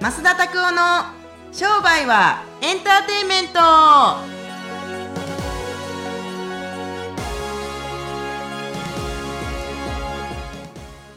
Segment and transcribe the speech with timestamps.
[0.00, 1.04] 増田拓夫の
[1.52, 3.58] 商売はエンターテインメント。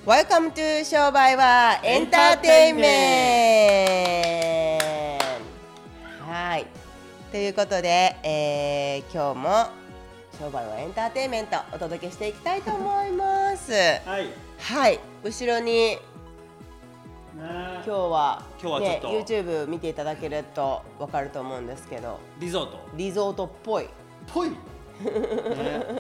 [0.06, 4.80] ワ e カムトゥ商売はエンターテインメン
[6.20, 6.26] ト。
[6.30, 6.68] はい。
[7.32, 9.68] ということで、えー、今日も
[10.38, 13.72] 商売はエンターテインメントお届けしていきたいと思います。
[13.72, 14.28] はい。
[14.60, 15.00] はい。
[15.24, 16.00] 後ろにね
[17.36, 22.20] 今日は今日はね、YouTube 見ていただけるとわかると思うんですけど。
[22.40, 22.80] リゾート。
[22.96, 23.90] リゾートっぽい。
[24.32, 24.56] ぽい、 ね、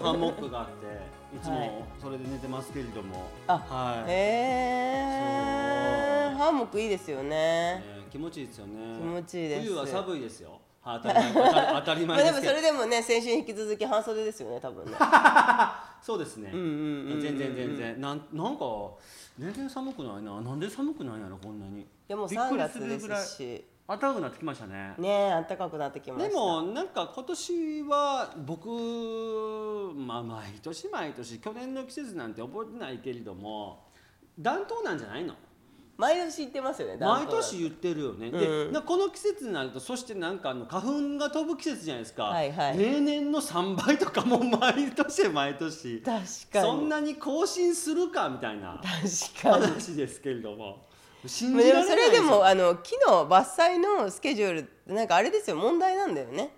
[0.01, 1.69] ハンモックがあっていつはい。
[1.69, 4.13] もそれで寝てますけれども、あはい、へ
[6.29, 7.29] えハンモックいいですよね。
[7.29, 8.95] ね気持ちいいですよね。
[8.95, 9.61] 気持ちいいです。
[9.67, 10.51] 冬は寒いですよ。
[10.83, 11.33] はい当たり前。
[11.33, 12.53] 当たり当たりまあ前ですけど。
[12.61, 14.91] でもそれでもね先週に引き続き半袖ですよね多分ね
[16.03, 18.01] そうですね、うんうんうんうん全然全然。
[18.01, 18.65] なんなんか
[19.39, 20.41] 全然寒くないな。
[20.41, 21.79] なんで寒くないんやろこんなに。
[21.79, 23.63] いやもうびっく3月でりすし。
[23.87, 24.93] 暖かくなってきましたね。
[24.97, 26.29] ねえ暖かくなってきました。
[26.29, 28.67] でもなんか今年は僕
[29.95, 33.85] まあ毎年毎年去年の季節なんて覚えてないけれども
[34.39, 35.33] 暖冬なんじゃないの？
[36.03, 38.67] 毎年言ってますよね毎年言ってるよね、うん。
[38.67, 42.77] でなこの季節になるとそしてなんかあの花粉が飛ぶ季節じゃないですか、はいはい。
[42.77, 45.29] 例年の3倍とかもう毎年。
[45.29, 46.25] 毎年確かに。
[46.51, 48.81] そんなに更新するかみたいな
[49.41, 50.85] 話ですけれども。
[51.25, 54.53] 信じられないそれでもあの木の伐採のスケジュー
[54.87, 55.55] ルなんかあれですよ。
[55.55, 56.53] 問題なんだよね。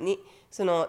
[0.00, 0.18] に
[0.50, 0.88] その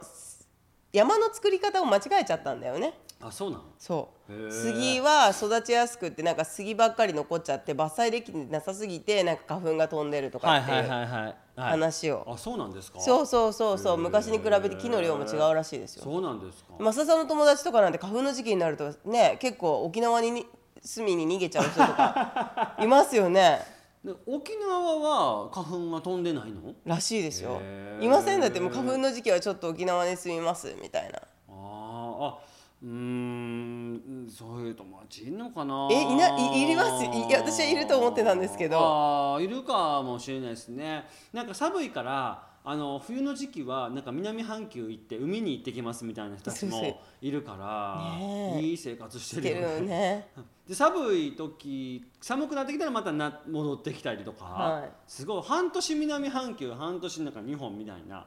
[0.92, 3.64] 山の作り方を間違えちゃったんだよねあそうなの？
[3.78, 4.52] そう。
[4.52, 12.26] 杉は育ちやすくってなんか杉ばっかり残っちゃって伐採できなさすぎてなんか花粉が飛んでるとかっていう話を。
[12.28, 13.00] あそうなんですか？
[13.00, 13.98] そうそうそうそう。
[13.98, 16.04] 昔に比べて木の量も違うらしいですよ。
[16.04, 16.74] そうなんですか？
[16.80, 20.46] 増田さんの友達とかなんて花粉の時期になるとね結構沖縄にに
[20.84, 23.60] 隅に逃げちゃう人とか いますよね。
[24.04, 26.74] で沖縄は花粉は飛んでないの？
[26.86, 27.62] らしいですよ。
[28.00, 28.42] いません？
[28.42, 31.20] だってもう花粉の時期はちょっと沖縄に住みますみたいな。
[31.50, 32.40] あーあ
[32.84, 35.88] うーんそういう友達いるのかな。
[35.92, 37.06] えいないいります？
[37.06, 38.78] いいや私はいると思ってたんですけど。
[38.80, 41.06] あーいるかもしれないですね。
[41.32, 50.28] なんか寒いからあの冬の時期はなんか南半球行って海に行ってきますみたいな人たちもいるからいい生活ししててるよるよねね。
[50.68, 54.92] で寒い時寒くなってきたらまたな戻ってきたりとか、はい。
[55.08, 58.26] すごい半年南半球半年なんか日本みたいな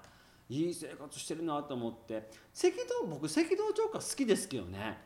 [0.54, 2.16] いい生活してるなと思って。
[2.56, 2.68] 赤
[3.00, 4.98] 道僕赤道直下好きですけどね。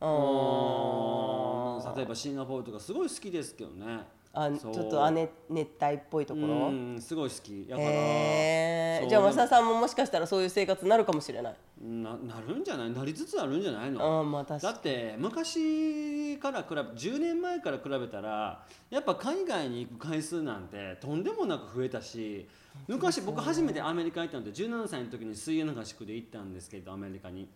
[0.00, 1.88] あー。
[1.90, 1.96] うん。
[1.96, 4.00] 例えばシンガポールとかすごい好きですけどね。
[4.36, 6.46] あちょっと亜熱熱帯っぽいところ？
[6.46, 7.66] うんすごい好き。
[7.68, 11.54] だから、えじゃあ増田さんももしかしたらそういう生活になるかもしれない？
[11.80, 12.90] ななるんじゃない？
[12.90, 22.48] なりつつあるんじゃないあのーまあ確かだって昔から比べ10年前から比べたらやっぱ海外に行く回数なんてとんでもなく増えたし
[22.88, 27.48] 昔僕初めてアメリカ行ったので17歳の時に水泳の合宿で行ったんですけどアメリカに。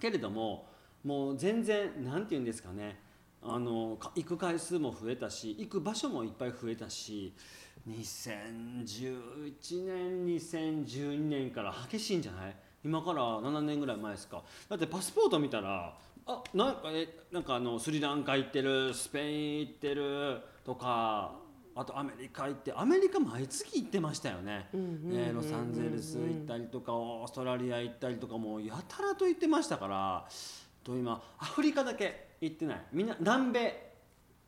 [0.00, 0.66] けれども
[1.04, 3.00] もう全然なんて言うんですかね。
[3.42, 7.32] あの行く回数も増えたし行く場所もいっぱい増えたし
[7.88, 12.56] 2011年2012年から激しいんじゃない？
[12.84, 14.42] 今から7年ぐらい前ですか。
[14.68, 21.32] だってパスポート見たらあなんかえなんかあのスリランカ行ってるスペイン行ってるとか
[21.78, 30.26] あとアメリカ行ってアメリカ毎月行ってましたよね、ロサンゼルス行ったりとかオーストラリア行ったりとかもうやたらと行ってましたから
[30.82, 32.82] と今アフリカだけ行ってない。
[32.92, 33.92] みんな南米。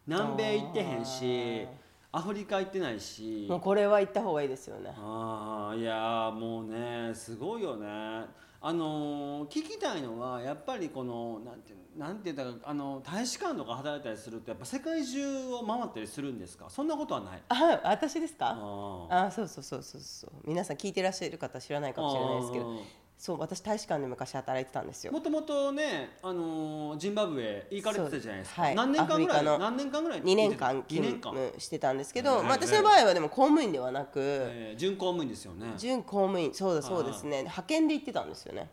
[0.06, 1.66] 南米行ってへんし
[2.12, 3.46] アフリカ行ってないし。
[3.50, 4.94] もうこれは行った方がいいですよね。
[4.96, 8.24] ああいやーもうねすごいよね
[8.60, 16.66] あのー聞きたいのはやっぱりこのなんてなんて言ったらあの大使館とか働いたりするとやっぱ世界中を回ったりするんですか？
[16.68, 17.42] そんなことはない。
[17.48, 18.56] あ私ですか？
[19.10, 20.30] ああそうそうそうそうそう。
[20.44, 22.80] 皆さん聞いてらっしゃる方知らないかもしれないですけど
[23.18, 25.12] そう私大使館で昔働いてたんですよ。
[25.12, 28.74] もともとね、あのージンバブエ行かれてたじゃないですか、そうはい。
[28.76, 34.78] 何年間ぐらいアフリカの何年間ぐらい2年間2勤年間、務してたんですけど、はいまあ、私の場合はでも公務員ではなく、えー。
[34.78, 35.66] 準公務員ですよね。
[35.76, 36.54] 準公務員。
[36.54, 37.38] そうだそうですね。
[37.38, 38.70] 派遣で行ってたんですよね、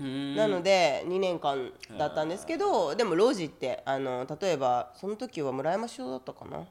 [0.00, 0.34] うーん。
[0.34, 6.66] なので2年間だったんですけどでもロジってあの例えばその時は村山市長だったかな？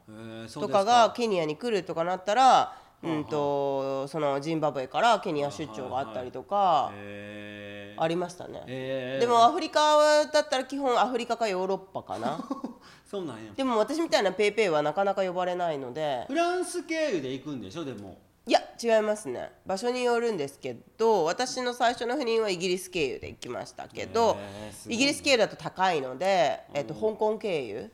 [0.52, 8.02] とかがケニアに来るとかなったら、うん、とそのジンバブエからケニア出張があったりとかえー。
[8.02, 9.22] ありましたね、えー。
[9.22, 12.40] でもアフリカだったら基本アフリカかヨーロッパかな。
[13.06, 13.52] そうなんや。
[13.56, 16.24] でも私みたいなペイペイはなかなか呼ばれないので。
[16.28, 17.86] フランス経由で行くんでしょ？
[17.86, 18.18] でも。
[18.46, 19.52] いや違いますね。
[19.66, 24.36] 場所によるんですけど私の最初の赴任はイギリス経由で行きましたけど
[24.90, 27.92] イギリス経由だと高いので、えっと、香港経由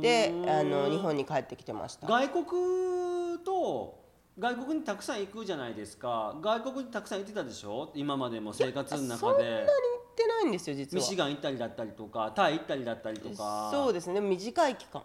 [0.00, 2.06] であの日本に帰ってきてました。
[2.06, 4.01] 外国と
[4.38, 6.34] 外国にたくさん行くじゃないですか。
[6.40, 7.92] 外国にたくさん行ってたでしょ？
[7.94, 9.18] 今までも生活の中で。
[9.18, 9.64] そんなに行
[10.12, 11.02] ってないんですよ実は。
[11.02, 13.68] ミシガン行ったりだったりとかタイ行ったりだったりとか。
[13.70, 15.02] そうですね短い期間。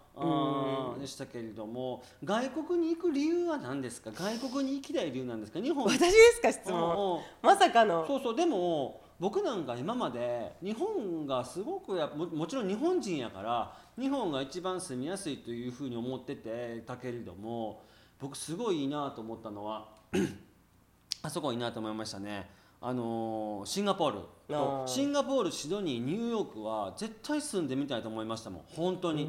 [0.98, 4.10] でしたけれども外国に行く理由は何ですか？
[4.12, 5.60] 外国に行きたい理由なんですか？
[5.60, 5.84] 日本。
[5.84, 7.22] 私ですか質うん問うん。
[7.42, 8.06] まさかの。
[8.06, 17.82] そうそうでも僕なんか今まで日本がすごくやももちろん日本人やから日本が一番住みやすいというふうに思っててたけれども
[18.20, 19.88] 僕すごいいいなと思ったのは
[21.22, 22.50] あそこいいなと思いましたね。
[22.80, 24.18] あのーシンガポール
[24.88, 28.62] シンガポールシドニーニューヨークは絶対住んでみたいと思いましたもん。
[28.68, 29.26] 本当に。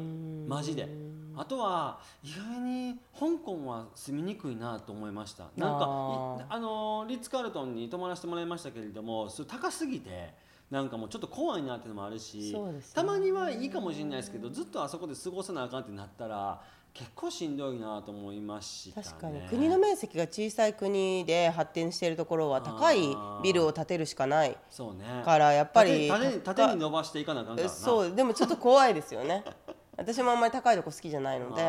[0.48, 0.88] マジで。
[1.36, 5.44] あとは意外に香港は住みにくいなと思いました。
[5.56, 10.32] なんかあのーリッツ・カールトンに泊まらせてもらいましたけれどもそれ高すぎて
[10.70, 12.80] なんかもうちょっと怖いなっていうのもあるし、ね。
[12.94, 19.06] たまにはいいかもしれないですけどずっとあそこで過ごさなあかんってなったら結構しんどいなと思いましたね。
[19.06, 19.40] 確かに。
[19.48, 22.98] 国の面積が小さい国で発展しているところは高い
[23.42, 25.22] ビルを建てるしかないそうね。
[25.24, 26.10] からやっぱり
[26.44, 28.14] 縦に伸ばしていかなあそう。
[28.14, 29.44] でもちょっと怖いですよね。
[29.96, 31.62] 私もあんまり高いとこ好きじゃないので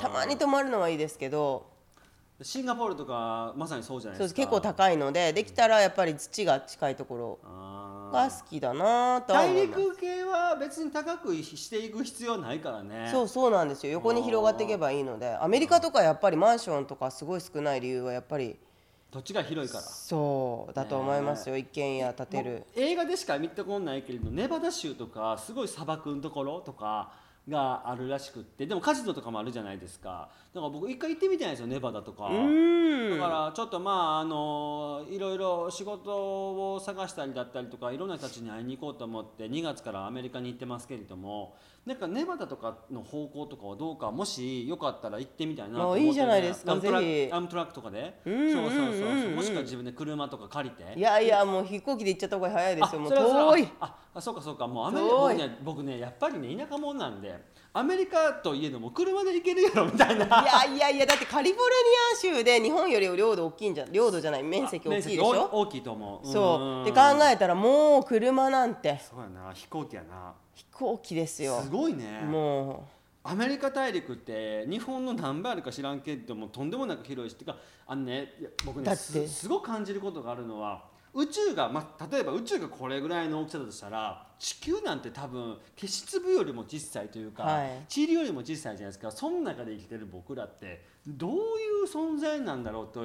[0.00, 1.78] たまに泊まるのはいいですけど。
[2.40, 4.36] シンガポールとかまさにそうじゃないですか。
[4.36, 7.38] 結構高いのでできたらやっぱり土が近いところ
[8.10, 13.08] が好きだなと大陸系は別に高くしていく必要ないからね。
[13.10, 13.92] そうそうなんですよ。
[13.94, 15.36] 横に広がっていけばいいので。
[15.40, 18.56] アメリカとかやっぱりマンションとかすごい少ない理由はやっぱり
[19.10, 19.84] どっちが広いから。
[19.84, 21.56] そうだと思いますよ。
[21.56, 22.64] 一軒家建てる。
[22.76, 27.12] 映画でしか見たことないけれどネバダ州とかすごい砂漠のところとか
[27.48, 30.28] があるらしくってでもカジノとかもあるじゃないですか。
[30.54, 32.24] だから僕一回行ってみたいんですよネバダとか。
[32.24, 48.20] だからちょっとまああのいろいろ仕事を探したりだったりとかいろんな人たちに会いに行こうと思って2月からアメリカに行ってますけれどもなんかネバダとかの方向とかはどうかもしよかったら行ってみたいなと思って、あいいじゃないですかアムトラックとかで。
[48.26, 50.98] うんうんそうそうそうもしくは自分で車とか借りて。
[50.98, 53.00] いやいやもう飛行機で行っちゃった方が早いですよ。
[53.00, 53.68] もう遠い。
[53.80, 54.66] ああそうかそうか。
[54.66, 57.34] もうアメリカ僕ね僕ねやっぱりね田舎者なんで
[57.72, 60.26] アメリカといえども車で行けるやろみたいな。
[60.26, 65.48] いやいやいやだってカリフォルニア州で日本より領土大きいんじゃ領土じゃない面積大きいでしょ？
[65.52, 66.84] 大きいと思うそう。
[66.84, 69.00] で考ええたらもう車なんて。
[69.08, 71.62] そうやな飛行機やな飛行機ですよ。
[71.62, 72.20] すごいね。
[72.22, 72.88] も
[73.22, 77.56] アメリカ大陸って日本の何倍あるか知らんけどもとんでもなく広いしてか
[77.86, 78.32] あのね
[78.64, 80.84] 僕ねすすごく感じることがあるのは
[81.14, 87.68] 宇宙が、まあ、例えば宇宙がこれぐらいの大きさだとしたら地球なんて多分消し粒よりも小さいというか、はい。
[87.94, 89.10] 塵よりも小さいじゃないですか。
[89.10, 91.34] その中で生きてる僕らってどうい
[91.84, 93.04] う存在なんだろうと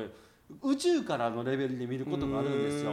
[0.61, 2.91] 宇宙からのレベルで見るうことがあるんですよ。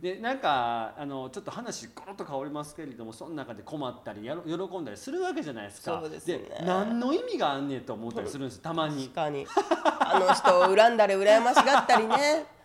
[0.00, 6.00] でなんかあのちょっと話コロッと変わりますけれどもその中で困ったりやろ喜んだりするわけじゃないですか。
[6.00, 6.40] そうですね。
[6.64, 9.04] 何の意味があんねんと思ったりするんですたまに。
[9.08, 9.46] 確かに。
[10.00, 12.46] あの人を恨んだり羨ましがったりね。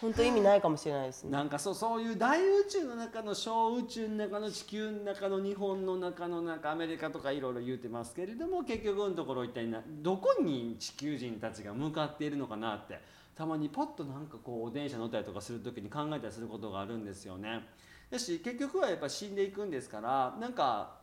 [0.00, 1.30] 本当意味ないかもしれないですね。
[1.30, 13.00] なんかそうそういう大宇宙の中の小宇宙の中の地球の中の日本の中のなんかアメリカとかいろいろ言うてますけれども結局のところ一体などこに地球人たちが向かっているのかなって
[13.36, 17.66] たまにポッとなんかこう電車乗ったりとかする時に考えたりすることがあるんですよね。
[18.10, 20.96] だし結局はやっぱ死んでいくんですからなんか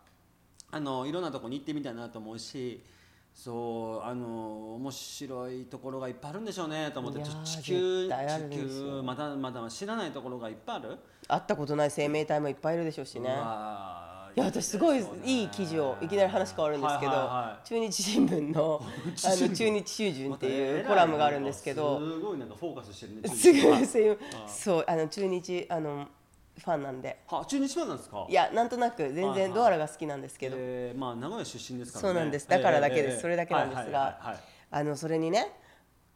[0.72, 2.81] あのいろんなとこに行ってみたいなと思うし
[3.33, 8.13] そうあの面白いところがいっぱいあるんでしょうねと思って地球地
[8.50, 10.98] 球まだまだ知らないところがいっぱいある。
[11.27, 13.29] 会ったことない生命体もいっぱいいるでしょうしね。
[13.29, 17.12] ういや私すごいいい記事をいきなり話変わるんですけど、
[17.66, 18.82] 中日新聞の
[19.26, 23.80] あの中日囚人っていうコラムがあるんですけど、すごいなんかフォーカスしてるね すぐは。
[23.80, 23.86] い
[24.48, 26.08] そうあの中日あの
[26.58, 27.20] ファンなんで。
[27.28, 28.26] は中日ファンなんですか？
[28.30, 32.14] いやなんとなく全然ドアラが好きなんですけど、えーまあ名古屋出身ですからね。
[32.14, 32.48] そうなんです。
[32.48, 33.16] だからだけです。
[33.16, 34.38] えーそれだけなんですが
[34.70, 35.52] あのそれにね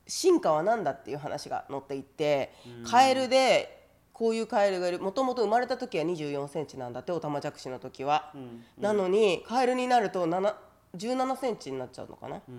[0.08, 2.54] 進化は何だっていう話が載っていて
[2.90, 3.75] カエルで
[4.16, 5.00] こういうカエルがいる。
[5.00, 8.64] もともと生まれた時は2 4センチなんだってオタマジャクシの時は、ん。
[8.82, 10.54] なのにカエルになると7
[10.96, 12.54] 17センチになっちゃうのかな、って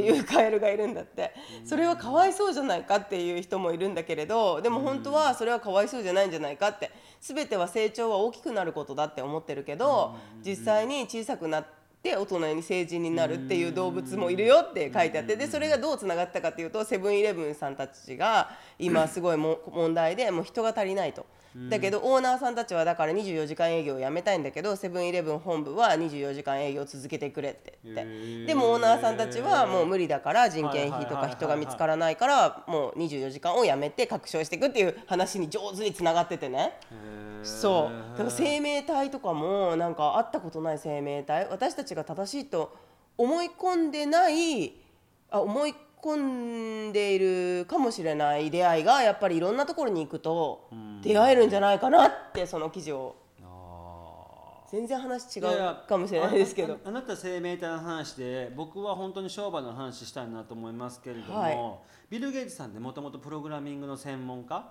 [0.00, 1.32] いうカエルがいるんだって。
[1.64, 6.90] それはかわいそうじゃないかっていう人もいるんだけれどでも本当はそれはかわいそうじゃないんじゃないかって
[7.22, 21.26] 全ては成長は大きくなることだって思ってるけど実際に小さくなって大人に成人になるっていう動物もいるよって書いてあってでそれがどうつながったかっていうとセブンイレブンさんたちが今すごいも問題でもう人が足りないと。
[21.68, 28.46] だけどオーナーさんたちはだから24時間営業をやめたいんだけどセブンイレブン本部は24時間営業を続けてくれって言って。
[28.46, 36.78] でもオーナーさんたちはもう無理だから人件費とか人が見つからないからもう24時間をやめて拡張していくっていう話に上手につながっててね。
[37.42, 38.12] そう。
[38.12, 41.48] だから生命体とかもなんか会ったことない生命体。
[41.50, 42.74] 私たちが正しいと
[43.18, 44.74] 思い込んでない
[45.30, 45.91] あ思い喜んでい
[47.18, 50.68] るかもしれない出会いがやっぱりいろんなところに行くと
[51.02, 53.16] 出会えるんじゃないかなってその記事を。
[54.70, 56.78] 全然話違うやかもしれないですけど。
[56.82, 61.58] あなた生命体の話で僕は本当に商売の話したいなと思いますけれども、はい。
[62.08, 64.66] ビル・ゲイツさんってもともとプログラミングの専門家？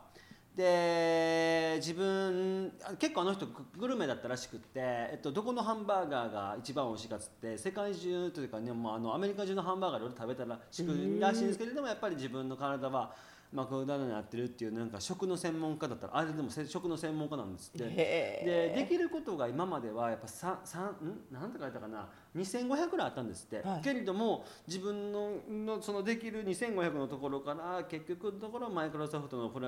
[0.55, 13.13] で自分あ結構あの人ググルメだったらしくって、えっと、どこのハンバーガーが一番美味しいかっつって世界中というかね、もうあのアメリカ中のハンバーガーいろいろ食べたらしくらしいんですけれどもやっぱり自分の体は
[13.53, 17.83] マクドナルドになってるっていうなんか食の専門家だったらあれでもせ食の専門家なんですって。
[17.85, 22.07] へでできることが今まではやっぱ三三んなんて書いたかな。
[22.35, 23.81] 2500ぐらいあったんですって、はい。
[23.81, 29.59] けれども自分ののそのできる2500のところから結局のところマイクロソフトのプ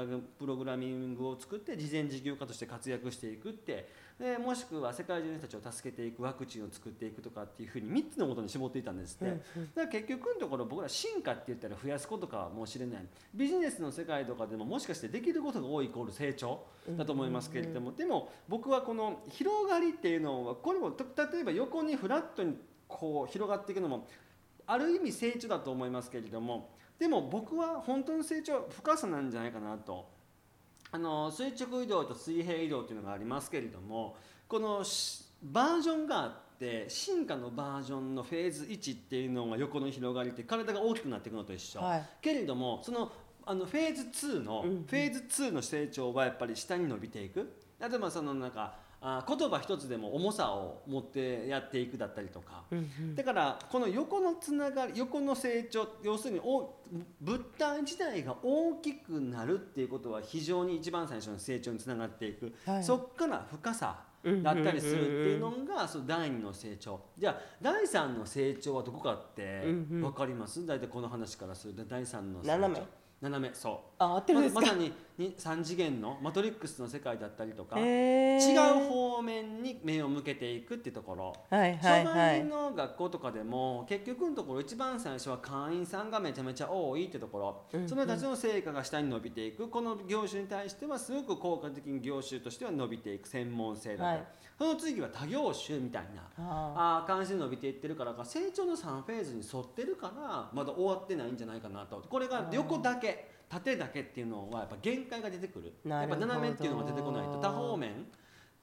[0.45, 9.41] ログラミングを作って事前事業家として活躍していくってでもしくは世界中の人たちを助けていくワクチンを作っていくとかっていうふうに3つのことに絞っていたんですって、だか
[9.75, 13.05] ら結局のところ僕ら進化って言ったら増やすことかもしれない。
[13.33, 22.55] ビジネスの世界とかでももしかしてできることが多いイコール成長だと思いますけれども、でも僕はこの広がりっていうのはこれもと例えば横にフラットに
[22.87, 24.07] こう広がっていくのも
[24.67, 26.69] ある意味成長だと思いますけれども。
[26.99, 30.07] でも僕は本当の成長は深さなんじゃないかなと。
[30.93, 34.15] あの垂直移動と水平移動っていうのがありますけれども
[34.47, 42.05] このしバージョンがあって進化のバージョンのフェーズ1っていうのが横の広がりって体が大きくなっていくのと一緒、はい。
[42.21, 43.11] けれどもその
[43.45, 47.51] あのフェーズ2の、フェーズ2の成長はやっぱり下に伸びていく。
[47.79, 52.63] 例えばそのなんかあ言葉一つでも重さを持ってやっていくだったりとか、
[53.15, 56.73] だからこの横のつながり横の成長要するにお
[57.19, 62.83] 物体自体が大きくなるっていうことは非常に一番最初の成長につながっていく、はい。
[62.83, 67.01] そっから深さだったりするっていうのがその第二の成長。
[67.17, 70.01] じゃあ第三の成長はどこかってうんうん。
[70.01, 70.65] 分かります？
[70.65, 72.87] 大体この話からすると第三の成長
[73.23, 74.03] 斜めそう。
[74.03, 74.61] あ合ってるんですか？
[74.61, 89.67] ままさにに3次元のマトリックスの世界だったりとか、違う方面に目を向けていくっていうところ、はいはい障害はいの学校とかでも結局のところ一番最初は会員さんがめちゃめちゃ多いってところ、うんその人たちの成果が下に伸びていく。
[89.69, 94.27] この業種に対してはすごく効果的に業種としては伸びていく専門性だったり、はい
[94.57, 96.23] その次は他業種みたいな。
[96.37, 102.03] あ関心伸びていってるからか成長の3フェーズに沿ってるからまだ終わってないんじゃないかなと。
[102.09, 105.73] これが横だけ縦だけっていうのはやっぱ限界が出てくる。
[105.85, 107.95] やっぱ斜めっていうのが出てこないと多方面っ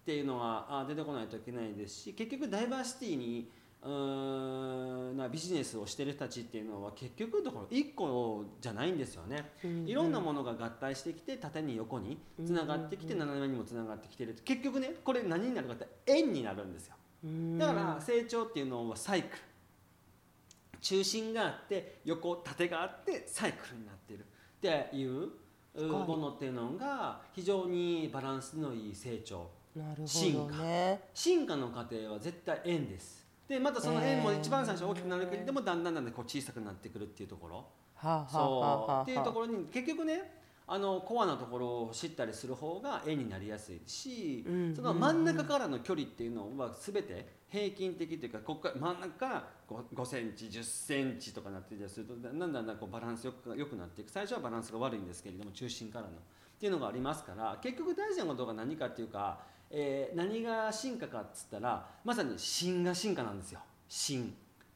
[0.05, 3.51] ていうのは出てこないといけないですし結局ダイバーシティに
[3.83, 4.70] うー
[5.31, 9.51] ビジネスをしてる人たちっていうのは結局のところ1個じゃないんですよね。
[9.65, 9.89] うん。
[9.89, 14.37] いろんなものが合体してきて縦に横につながってきて斜めにもつながってきてる。
[14.45, 16.97] 結局ねこれ何になるかって円になるんですよ。
[17.25, 17.59] うん。
[17.59, 19.43] だから成長っていうのはサイクル。
[20.81, 24.25] 中心があって横縦があってサイクルになっている。
[24.25, 25.31] っていう
[25.75, 29.51] ものっていうのが非常にバランスのいい成長。
[29.77, 30.55] なるほ進化。
[31.15, 33.20] 進化の過程は絶対円です
[33.51, 37.67] でまたその円も一番最初は大きくなるけれどもだんだんだんだんこう小さくなってくるっていうところ。
[39.03, 40.39] っていうところろに結局ね
[40.69, 54.11] あのコアなところを知ったりする方が円になりやすいし、うんその真ん中からの距離っていうのは全て平均的というかここから真ん中から 5, 5センチ10センチとかなってたりするとだんだんだんだんこうバランスよくよくなっていく。
[54.13, 56.11] 最初はバランスが悪いんですけれども中心からの。
[56.11, 56.13] っ
[56.61, 59.41] ていうのがありますから結局大事なことが何かっていうか、
[59.71, 63.61] えー何が進化かっつったらまさに芯が進化なんですよ。
[63.89, 64.35] 芯。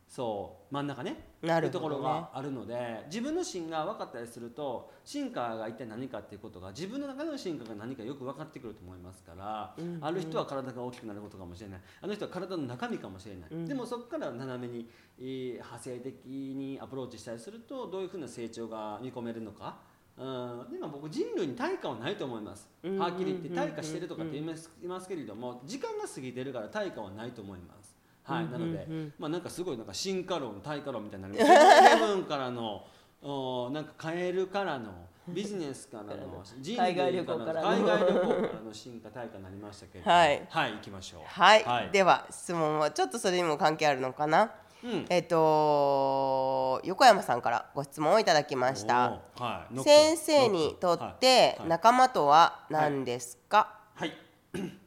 [0.08, 0.72] そう。
[0.74, 1.16] 真ん中ね。
[1.42, 11.80] なるっていうところがあるので自分の芯が分かったりすると進化が一体何かっていうことが自分の中の進化が何かよく分かってくると思いますから、うんある人は体が大きくなることかもしれない。
[12.00, 13.66] あの人は体の中身かもしれない、うん。
[13.66, 19.78] でもそこから斜めに、えー派生的にアプローチしたりするとどういうふうな成長が見込めるのか。
[20.16, 22.98] うん、でも僕人類に対価はないと思います、うん。
[22.98, 27.94] はっきり言って対価してるとかって言いますけれども時間が過ぎてるから対価はないと思います。
[28.22, 28.52] はい、うん。
[28.52, 28.94] なので、うん。
[28.94, 29.12] うん。
[29.18, 32.86] まあなんかすごいなんか進化論対価論みたいになりますセブンからの
[33.22, 34.92] おなんかカエルからの
[35.28, 36.82] ビジネスからの 人類からの。
[36.82, 40.16] 海外旅行からの進化対価になりましたけれども。
[40.16, 40.46] はい。
[40.48, 41.22] はい行きましょう。
[41.24, 41.90] はい、はい。
[41.90, 44.52] では質問はちょっとそれにも関係あるのかな？
[44.84, 45.06] うん。
[45.08, 49.22] えっと横山さんからご質問をいただきました。
[49.36, 49.80] はい。
[49.80, 51.58] 先生にとってはい。
[51.60, 51.68] はい。
[51.70, 54.12] 仲間とは何ですか、はい。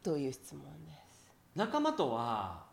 [0.03, 0.29] とい。
[0.29, 1.25] う質問です？
[1.55, 2.67] 仲間とは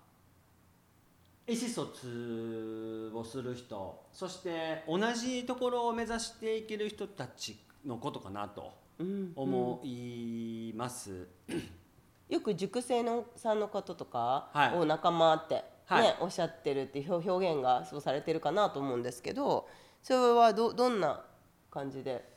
[1.46, 11.26] 意思疎通をする人そして同じところを目指していける人たちのことかなとうん思います、
[12.28, 14.78] よく塾生のさんの方とかはい。
[14.78, 16.16] を仲間って、ねはい。
[16.20, 19.68] おっしゃってるっていう表表現がそうされてるかなと思うんですけど
[20.02, 21.24] それはどどんな
[21.70, 22.32] 感じで？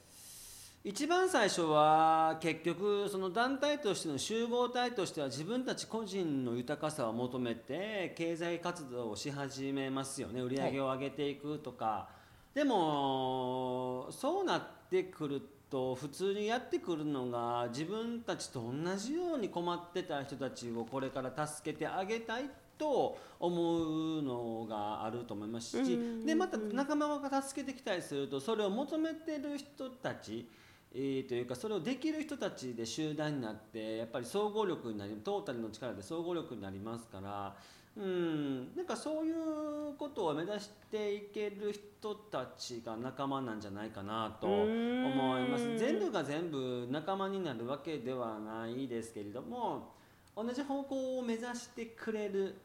[0.83, 10.39] 一番最初は結局その団体としての集合体としては自分たち個人の豊かさを求めて経済活動をし始めますよね。
[10.39, 12.07] 売り上げを上げていくとか、
[12.53, 30.47] でもそうなってくると普通にやってくるのが自分たちと同じように困ってた人たちをこれから助けてあげたいと思うのがあると思いますし、でまた仲間が助けてきたりするとそれを求めてる人たち
[30.93, 37.55] えー、というかそれをできる人たちで集団になってやっぱり総合力になりトータルの力で総合力になりますから
[37.97, 45.77] うんなんかそういうことを目指していける人たちが仲間なんじゃないかなと思います。
[45.79, 49.96] 全部が全部仲間になるわけではないですけれども
[50.37, 52.55] 同じ方向を目指してくれる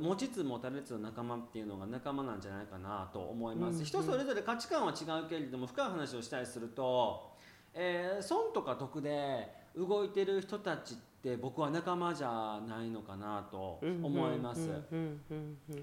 [0.00, 7.32] 持ちつ持たれつの仲間っていうのが仲間なんじゃないかなと思います、うん、人それぞれ価値観は違うけれども深い話をしたりすると、
[7.74, 14.68] えー、損とか得で動いてる人たちって僕は仲間じゃないのかなと思います。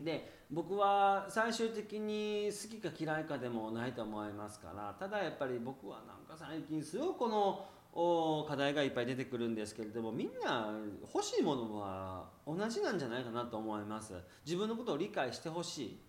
[0.04, 10.70] で僕は最終的に好きか嫌いかでもないと思いますからただやっぱり僕はなんか最近すごくこの課題がいっぱい出てくるんですけれどもみんな
[11.14, 14.14] 欲しいものは同じなんじゃないかなと思います。
[14.46, 16.00] 自分のことを理解してほしい。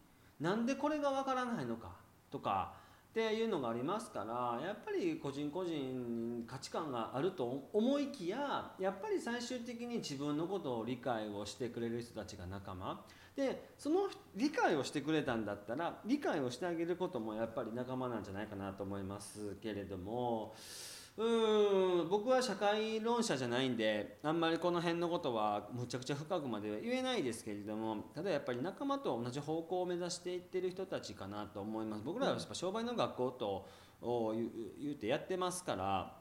[0.41, 1.93] なんでこれがわからないのか
[2.31, 2.75] とか。
[3.11, 13.03] っていうのがありますからやっぱり個人個人価値観があると思いきややっぱり最終的に自分のことを理解をしてくれる人たちが仲間。
[13.35, 20.55] でその理解をしてくれたんだったら理解をしてあげることもやっぱり仲間なんじゃないかなと思いますけれども。
[21.19, 32.03] うん僕は社会論者じゃないんであんまりこの辺のことはむちゃくちゃ深くまでは言えないですけれどもただやっぱり仲間と同じ方向を目指していってる人たちかなと思います。
[32.05, 33.67] 僕らはやっぱ商売の学校と
[34.79, 36.13] 言うてやってますから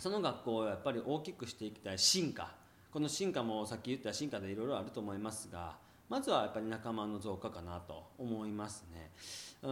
[0.00, 2.56] その学校をやっぱり大きくしていきたい進化。
[2.90, 5.76] この進化もさっき言った進化でいろいろあると思いますが
[6.08, 9.10] まずはやっぱり仲間の増加かなと思いますね。
[9.62, 9.70] うー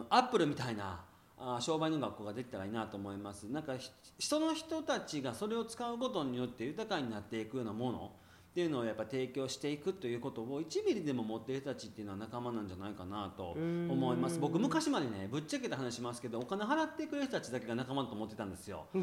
[0.00, 1.00] んアップルみたいな
[1.38, 3.44] あ商売の学校ができたらいいなと思います。
[3.44, 3.74] なんか
[4.18, 8.12] 人の人たちがそれを使うことによって豊かになっていくようなもの
[8.50, 14.38] っていうのをやっぱ提供していくということを1ミリでも持っている人たちっていうのは仲間なんじゃないかなと思います。
[14.38, 18.98] 僕昔までねぶっちゃけた話しますけどお金払ってくれる人たちだけが仲間と思ってたんですよ、え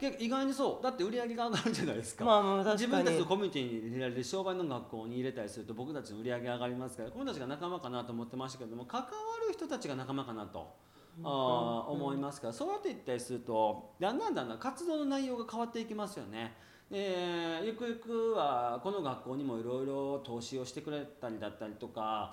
[0.00, 0.82] ー、意外にそう。
[0.82, 9.08] だって売り上げが上がるじゃないですか,、まあ、まあ自分たちのコミュニティに入れられる商売の学校に入れたりすると僕たちの売り上げ上がりますからこの人たちが仲間かなと思ってましたけども関わ
[9.46, 10.74] る人たちが仲間かなと。
[11.22, 16.56] あ思いますからそうやってたりするとだんだんだんだん活動の内容が変わっていきますよね。
[16.90, 22.32] えゆくゆくはこの学校にもいろいろ投資をしてくれたりだったりとか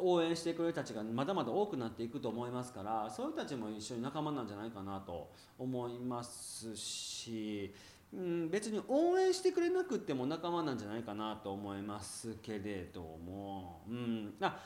[0.00, 7.72] 応援してくれる人たちがまだまだ多くなっていくと思いますからそういう人たちも一緒に仲間なんじゃないかなと思いますし、
[8.12, 14.58] うん、別に応援してくれなくても仲間なんじゃないかなと思いますけれども、うん、あ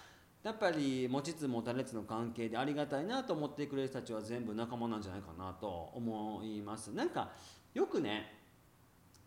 [0.49, 6.87] やっぱり持ちつ持たれつの関係でありがたいなと思ってくれる人たちは全部仲間なんじゃないかなと思います。
[6.95, 7.29] なんか
[7.75, 8.33] よくね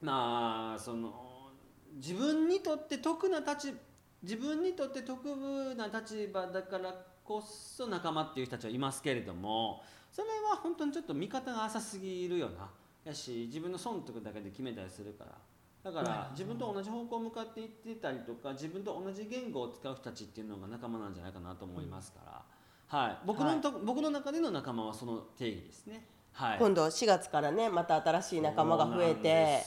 [0.02, 1.52] まあその
[1.98, 3.78] 自分にとって得な立
[4.24, 6.92] 自分にとって特別な立場だから
[7.24, 12.68] こそ仲間っていう人たちはいますけれどもそれは本当にちょっと見方が浅すぎるよな。
[13.04, 15.51] やし自分の損得だけで決めたりするから。
[15.84, 26.06] だから自分と同じ方向向かっていってたりとか自分と同じ言語を使う人たちっていうのが仲間なんじゃないかなと思いますから、はい、僕の、はい、僕の中での仲間はその定義ですね。
[26.34, 29.66] はい、今度4月からねまた新しい仲間が増えて、ね、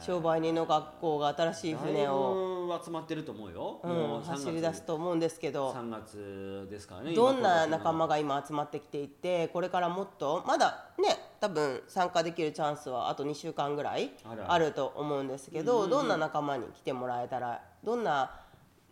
[0.00, 5.72] 商売人の学校が新しい船を集まってると思うよ、うん、もう走り出すと思うんですけど。
[5.72, 14.10] 3月ですからねどんな仲間が今集まってきていてこれからもっとまだね多分参加できるチャンスはあと2週間ぐらい
[14.48, 18.30] あると思うんですけど、どんな仲間に来てもらえたらどんな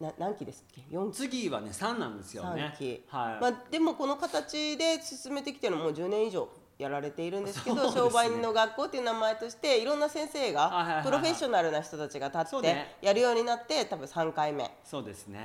[0.00, 1.16] な何期ですっけ？4期。
[1.16, 2.72] 次はね3なんですよね。
[2.76, 3.40] 3期、はい。
[3.40, 14.70] まあ、でもこの形で進めてきてるのもう10年以上やられているんですけど、ね、商売人の学校っていう名前としていろんな先生がプロフェッショナルな人たちが立ってやるようになって多分3回目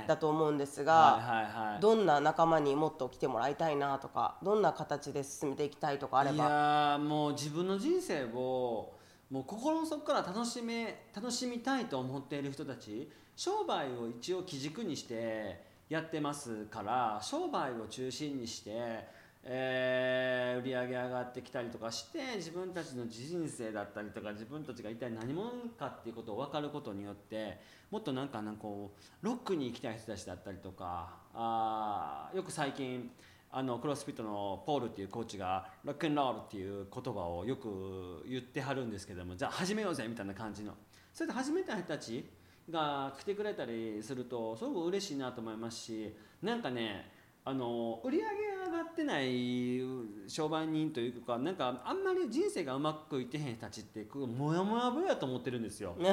[0.08, 6.34] だと思うんですがどんな仲間にもっと来てもらいたいなとかどんな形で進めていきたいとかあれば。
[6.34, 8.92] いやもう自分の人生を
[9.30, 27.58] もう心の底から楽しめ楽しみたいと思っている人たち商売を一応基軸にしてやってますから商売を中心にしてえー売り上げ上がってきたりとかして自分たちの人生だったりとか自分たちが一体何者かっていうことを分かることによって
[27.90, 33.10] もっとなんかなんかこうロックに行きたい人たちだったりとかあよく最近
[33.52, 40.74] あのクロスフィットのポールっていうコーチがロックンロールっていう言葉をよく言ってはるんですけどもじゃあ始めようぜみたいな感じの。
[41.12, 42.24] それで始めた人たち
[42.70, 47.10] が来てくれたりするとすごく嬉しいなと思いますしなんかね
[47.44, 49.80] あの売り上げがってない
[50.28, 55.94] 商売人というかなんかあんまり人生がうまくいってへん人たちってモヤモヤぼやと思ってるんですよ。
[56.00, 56.04] で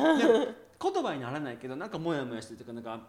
[0.80, 3.08] 言葉にならないけどなんかモヤモヤしてるというかなんか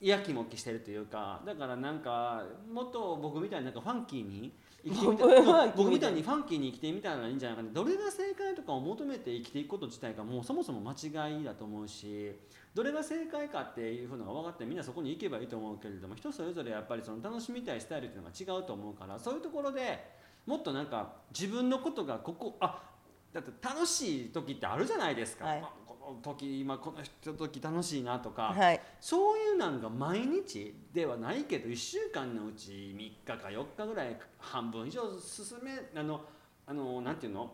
[0.00, 12.34] やきもきしてるというかだからなんかもっと僕みたいになんかファンキーに生きて みた僕みたいにファンキーに生きてみたらいいんじゃないかなどれが正解とかを求めて生きていくこと自体がもうそもそも間違いだと思うし
[12.74, 20.04] どれが正解かっていうふうのが分かってみんなそこに行けばいいと思うけれども人それぞれやっぱりその楽しみたいスタイルっていうのが違うと思うからそういうところで
[20.46, 22.82] もっとなんか自分のことがここあ
[23.32, 25.58] だって楽しい時ってあるじゃないですか、はい。
[25.58, 28.80] あこの時今この人時楽しいなとか、はい。
[29.00, 36.20] そういうなんが毎日ではないけど1週間のうち3日か4日ぐらい半分以上進めあの
[36.66, 37.52] あのなんていうの？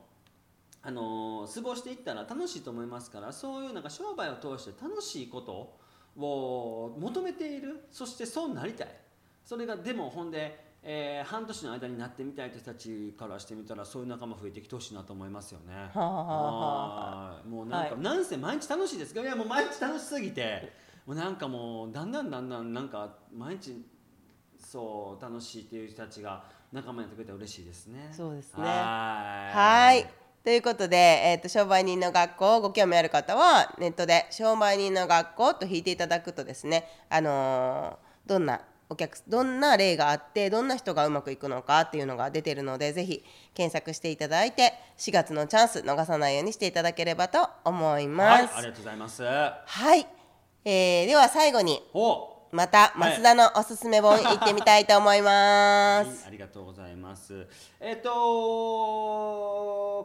[0.86, 5.74] あの過ごしていったら楽しいと思いますからそういうなんか商売を通して楽しいこと
[6.16, 8.88] を求めているそしてそうなりたい
[9.44, 15.90] それがでもほんで、えー半年の間になってみたい人たちからしてみたらそういう仲間増えてきてほしいなと思いますよね。
[15.92, 20.72] はあはあもうなんか、はいなんせ毎日楽しいですけどいやもう毎日楽しすぎて
[21.04, 23.84] もうなんかもうだんだんだんだんなんか毎日
[24.56, 28.08] そう楽しいっていう人たちが仲間になってくれたら嬉しいですね。
[28.12, 30.25] そうですねははい。
[30.46, 48.56] ということで、えー、と商売人の学校ご興味ある方はネットで商売人の学校と引いていただくとですね、あのーどんなお客どんな例があってどんな人がうまくいくのかっていうのが出てるのでぜひ検索していただいて4月のチャンス逃さないようにしていただければと思いはい、ます。
[48.56, 49.24] ありがとうございます。
[49.24, 50.06] はい、
[50.64, 56.22] えーでは最後におまた増田のおすすめ本 行ってみたいと思います。
[56.22, 57.46] はい、ありがとうございます。
[57.78, 58.08] えっ、と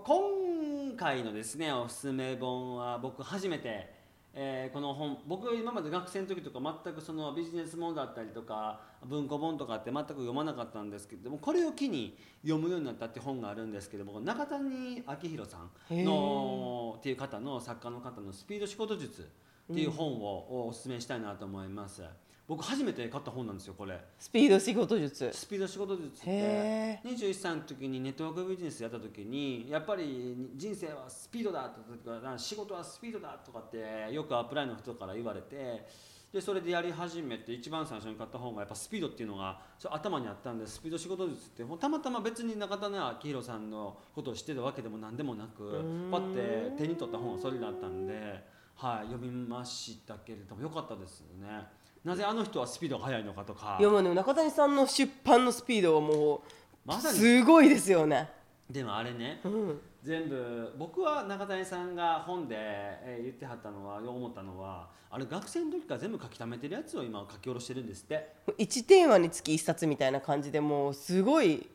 [0.05, 3.89] 今回のですねおすすめ本は僕初めて、
[4.33, 19.29] えーこの本僕今まで学生の時とか全くそのビジネス本だったりとか文庫本とかって全く読まなかったんですけれどもこれを機に読むようになったって本があるんですけども中谷明宏さんのっていう方の作家の方の「スピード仕事術」
[19.71, 22.03] っていう本をおすすめしたいなと思います。
[22.51, 23.97] 僕初めて買った本なんですよこれ。
[24.19, 25.31] スピード仕事術。
[25.31, 35.87] スピード仕事術ってへ21歳の時にネットワークビジネスやった時にやっぱり人生はスピードだとか仕事はスピードだとかってよくアップラインの人から言われて
[36.33, 46.33] でそれでやり始めて一番最初に買った本がやっぱスピードっていうのが頭にあったんでスピード仕事術ってたまたま別に中田明宏さんのことを知ってたわけでも何でもなくパッ
[46.75, 48.43] て手に取った本がそれだったんで、
[48.75, 51.79] はい、読みましたけれどもよかったですよね。
[52.03, 53.77] なぜあの人はスピードが速いのかとか。
[53.79, 56.43] いやもうでも中谷さんの出版のスピードはも
[56.87, 58.29] うすごいですよね。
[58.69, 68.33] でもあれねうん、全部僕は中谷さんが本で、えー言ってはったのは思ったのはあれ学生の時から全部書き溜めてるやつを今書き下ろしてるんですって。
[68.57, 71.67] 1テーマにつき1冊みたいな感じでもうすごい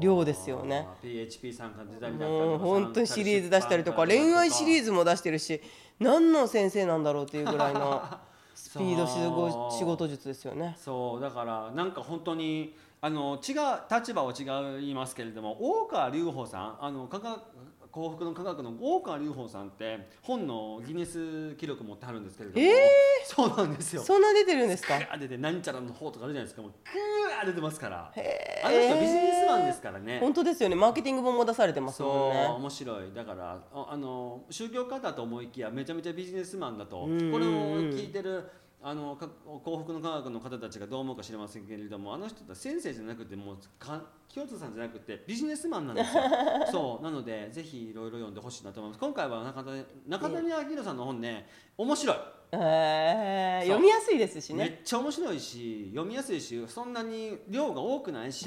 [0.00, 0.86] 量ですよね。
[1.00, 5.62] PHP さんから出たりだった本当にシリーズ出したりとか出恋愛シリーズズも出してるし
[5.98, 8.02] 何の先生なんだろうっていうぐらいの
[8.62, 9.04] スピード
[9.76, 10.76] 仕事術ですよね。
[10.78, 17.40] そうだからなんか本当にあの違う立場は違いますけれども大川隆法さんあの科学
[17.92, 22.72] 幸福の科学の大川隆法さんって本のギネス記録持ってはるんですけれども、え
[23.26, 24.02] そうなんですよ。
[24.02, 24.98] そんな出てるんですか？
[24.98, 26.62] ガー出てなんちゃらの方とかあるじゃないですか。
[26.62, 28.10] もうグー出てますから。
[28.16, 30.20] へあの人ビジネスマンですからね。
[30.20, 30.74] 本当ですよね。
[30.74, 32.46] マーケティング本も出されてますもんね。
[32.46, 33.12] 面白い。
[33.14, 37.02] だからああの宗教家だと思いきやめちゃめちゃビジネスマンだと。
[37.02, 37.38] これを
[37.92, 38.48] 聞いてる
[38.84, 46.22] あのか幸福の科学の方たちがどう思うか知りませんけれどもあの人は先生じゃなくてもうか清津さんじゃなくてビジネスマンなんですよ。
[46.70, 47.04] そう。
[47.04, 49.00] なのでぜひいろいろ読んでほしいなと思います。
[49.00, 52.16] 今回は中谷中谷明宏さんの本ね面白い
[52.52, 53.66] へー。
[53.66, 54.78] 読みやすいですしめね。
[54.80, 58.44] っちゃ面白いし読みやすいしそんなに量が多くないし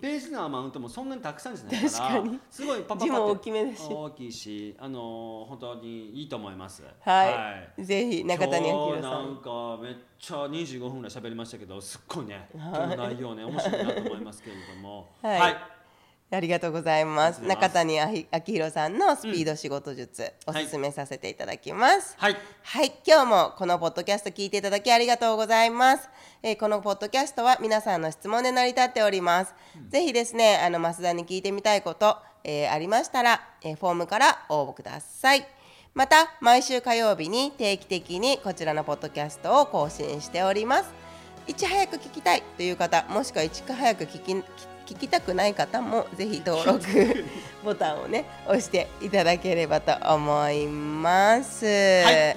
[0.00, 2.40] ページのアマウントもそんなにたくさんじゃないから確かに。
[2.50, 3.88] すごいパパパって字も大きめですし。
[3.90, 6.82] 大きいしあの本当にいいと思います。
[7.00, 9.36] はい、ぜひ中谷明今日なん。
[9.36, 12.72] かめっちゃ25分ぐらい喋りましたけどすっごいねはい。
[12.74, 15.10] 今日の内容ね面白いなと思いますけれども。
[15.22, 15.73] はい
[16.34, 17.38] ありがとうございます。
[17.38, 22.14] 中谷明弘さんのスピード仕事術、おすすめさせていただきます。
[22.18, 26.08] はいはい、今日もこのポッドキャスト聞いていただきありがとうございます。
[26.42, 29.54] えーこのポッドキャストは皆さんの質問で成り立っております。
[29.88, 35.46] ぜひですね、あの増田に聞いてみたいこと、えーありましたら、えーフォームから応募ください。
[35.94, 40.92] また毎週火曜日に定期的にこちらのポッドキャストを更新しております。
[41.46, 47.24] いち早く聞きたいという方、もしくはいち早く聞き聞きたくない方もぜひ登録
[47.64, 51.66] ボタンをね押していただければと思います。
[52.32, 52.36] い。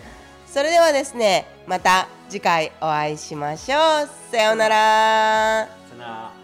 [0.51, 4.09] それではですねまた次回お会いしましょう。
[4.31, 6.36] さようなら